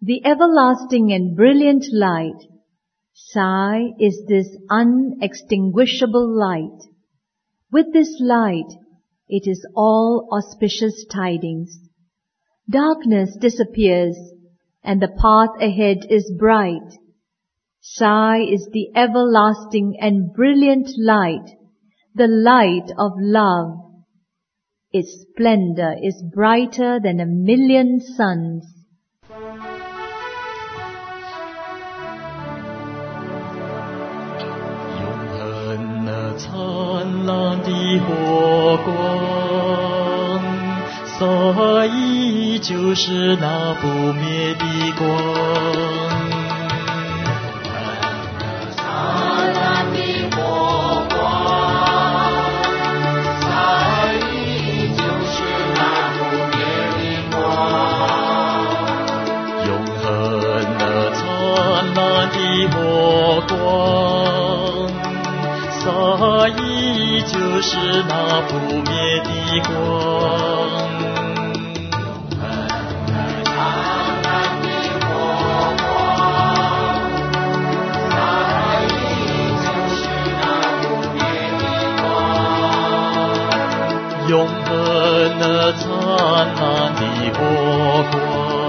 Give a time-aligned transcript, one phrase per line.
[0.00, 2.46] The everlasting and brilliant light.
[3.14, 6.86] Sai is this unextinguishable light.
[7.72, 8.70] With this light,
[9.28, 11.80] it is all auspicious tidings.
[12.70, 14.16] Darkness disappears
[14.84, 16.96] and the path ahead is bright.
[17.80, 21.56] Sai is the everlasting and brilliant light,
[22.14, 23.78] the light of love.
[24.92, 28.64] Its splendor is brighter than a million suns.
[37.28, 37.68] 灿烂的
[38.06, 38.88] 火光，
[41.18, 44.64] 所以就是那不灭的
[44.96, 45.06] 光。
[62.30, 65.07] 的火光。
[67.22, 69.78] 就是那不灭的光。
[84.28, 85.88] 永恒的灿
[86.54, 87.00] 烂的
[87.32, 87.38] 火
[88.12, 88.67] 光。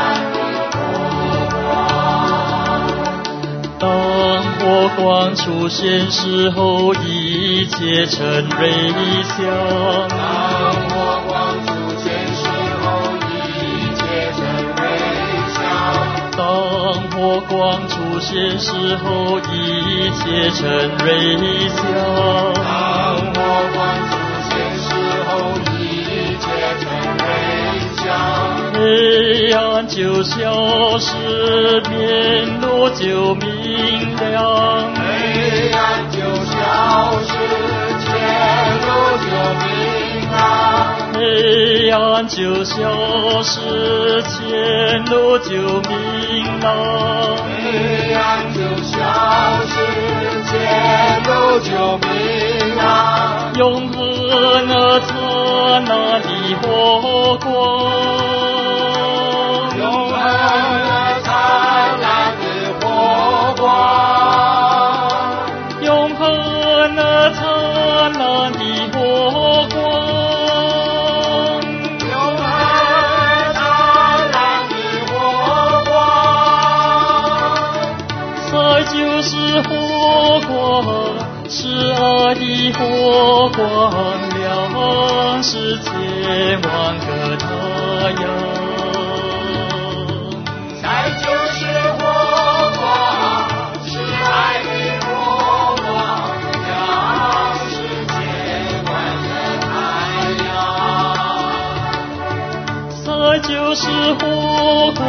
[0.00, 0.88] 烂的火
[1.56, 1.80] 光。
[3.78, 3.88] 当
[4.58, 8.26] 火光出现时候，一切成
[8.58, 8.70] 瑞
[9.22, 9.38] 香。
[10.08, 10.18] 当
[10.88, 11.30] 火光
[11.66, 12.42] 出现时
[12.82, 12.84] 候，
[13.28, 13.30] 一
[13.94, 14.00] 切
[14.32, 14.40] 成
[14.76, 14.80] 瑞
[15.54, 15.58] 香。
[16.36, 16.40] 当
[17.10, 21.08] 火光出现时候，一切成瑞
[21.68, 21.78] 香。
[22.54, 22.64] 当
[23.32, 23.38] 火
[23.74, 23.78] 光
[28.80, 31.12] 黑暗就消失，
[31.90, 34.94] 面路就明亮。
[34.94, 37.28] 黑暗就消失，
[38.00, 38.08] 前
[38.80, 38.88] 路
[39.20, 39.28] 就
[39.60, 39.68] 明
[40.30, 40.34] 亮。
[41.12, 42.72] 黑暗就消
[43.42, 43.60] 失，
[44.22, 45.50] 前路就
[45.82, 45.92] 明
[46.60, 46.64] 亮。
[47.62, 48.18] 黑暗
[48.54, 48.96] 就消
[49.68, 49.76] 失，
[50.48, 50.50] 前
[51.24, 51.28] 路
[51.60, 52.08] 就明
[52.76, 52.80] 亮。
[53.58, 53.98] 永恒
[54.68, 56.26] 的灿烂的
[56.62, 57.99] 火光。
[78.92, 80.50] 就是火光
[81.48, 83.60] 十二的火光
[84.36, 85.90] 亮是千
[86.62, 87.46] 万个太
[88.20, 88.22] 阳。
[90.82, 90.84] 再
[91.22, 91.58] 就是
[91.92, 92.02] 火
[92.76, 92.80] 光
[93.86, 93.88] 十
[94.26, 94.34] 二
[94.66, 94.68] 的
[95.06, 95.08] 火
[95.76, 95.86] 光
[96.66, 96.68] 亮
[97.70, 97.72] 是
[98.06, 98.10] 千
[98.86, 98.90] 万
[99.22, 99.28] 个
[99.66, 99.68] 太
[100.44, 100.48] 阳。
[103.04, 103.08] 再
[103.46, 103.80] 就是
[104.14, 104.22] 火
[104.96, 105.00] 光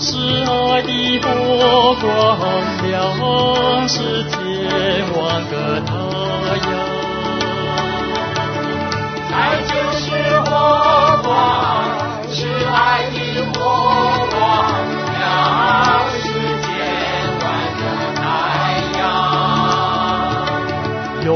[0.00, 0.14] 是
[0.44, 1.26] 爱的火
[2.00, 2.06] 光，
[2.86, 2.88] 亮
[3.88, 4.38] 世千
[5.12, 5.92] 万个太
[6.54, 6.70] 阳。
[9.32, 9.36] 爱
[9.66, 10.06] 就是
[10.42, 10.46] 火
[11.24, 11.28] 光，
[12.30, 12.36] 是
[12.72, 13.18] 爱的
[13.52, 13.56] 火
[14.30, 14.38] 光，
[15.18, 15.18] 亮
[16.12, 16.16] 世
[16.62, 16.66] 千
[17.42, 17.44] 万
[17.74, 17.82] 个
[18.14, 18.16] 太
[18.98, 19.00] 阳。
[19.02, 19.02] 爱就是，千万个太阳。
[21.24, 21.28] 永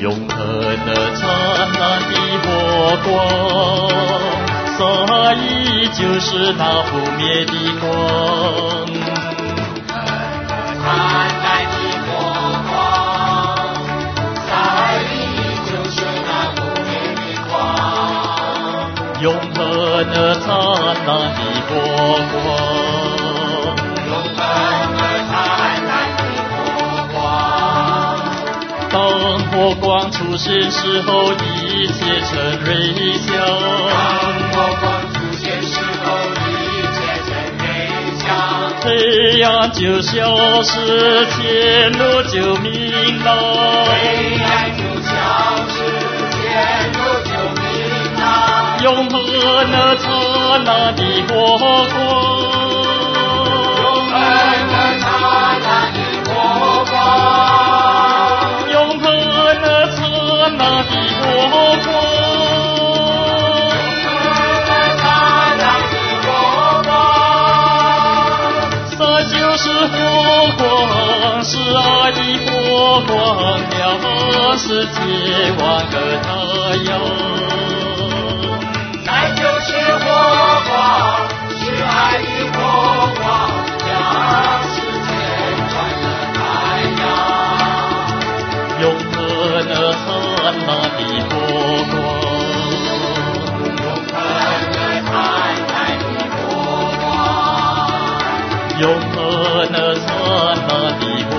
[0.00, 0.36] 永恒
[0.86, 1.22] 的灿
[1.80, 2.46] 烂的火
[3.04, 3.06] 光。
[4.76, 4.80] 所
[5.34, 7.84] 以就是那不灭的光。
[10.78, 10.84] 灿
[11.42, 12.08] 烂的火
[12.68, 12.70] 光，
[14.44, 14.48] 所
[15.00, 15.10] 以
[15.64, 15.96] 就是
[16.26, 17.18] 那不灭的
[17.48, 17.52] 光。
[19.22, 19.56] 永恒
[20.12, 20.44] 的灿
[21.06, 21.40] 烂的
[29.74, 33.28] 光出现时候，一切成微笑。
[33.90, 33.94] 当
[34.52, 36.50] 佛光出现时候，一
[36.94, 36.96] 切
[37.26, 37.28] 成
[37.58, 37.64] 瑞
[38.18, 38.24] 香。
[38.82, 38.86] 黑
[39.42, 42.70] 暗就消失，前路就明
[43.24, 43.28] 朗。
[43.86, 43.94] 黑
[44.42, 44.46] 暗
[44.76, 45.10] 就消
[45.68, 45.74] 失，
[46.30, 46.38] 前
[46.92, 47.30] 路就
[47.60, 47.64] 明
[48.20, 48.24] 朗。
[48.82, 49.14] 永恒
[49.72, 50.04] 的灿
[50.64, 51.60] 烂的国光，
[69.58, 70.62] 是火光，
[71.42, 72.50] 是爱的火
[73.06, 73.16] 光，
[73.70, 73.78] 亮
[74.58, 74.94] 世界
[75.58, 76.28] 万个太
[76.84, 76.88] 阳。
[79.06, 79.66] 爱就是
[79.96, 80.04] 火
[80.68, 80.76] 光，
[81.58, 82.54] 是爱的火
[83.16, 83.24] 光，
[83.88, 83.92] 呀
[98.78, 100.06] 永恒的灿
[100.68, 100.68] 烂
[101.00, 101.34] 的火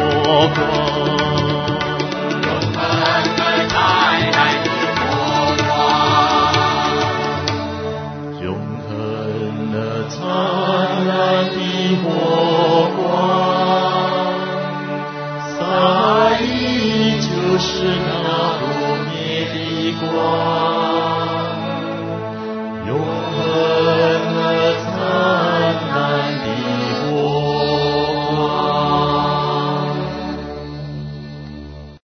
[0.56, 0.58] 光。
[2.42, 2.82] 永恒
[3.42, 3.78] 的灿
[4.32, 4.68] 烂的
[4.98, 5.06] 火
[5.68, 5.70] 光，
[8.42, 8.46] 永
[8.90, 8.90] 恒
[9.72, 9.76] 的
[10.10, 10.18] 灿
[11.06, 11.56] 烂的
[12.02, 12.06] 火
[12.98, 13.00] 光，
[15.60, 15.62] 在
[16.42, 16.46] 意
[17.22, 17.30] 就
[17.60, 17.66] 是
[18.08, 18.57] 那。